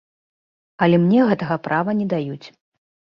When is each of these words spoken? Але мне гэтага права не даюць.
Але 0.85 0.99
мне 1.03 1.19
гэтага 1.31 1.57
права 1.67 1.95
не 1.99 2.07
даюць. 2.15 2.47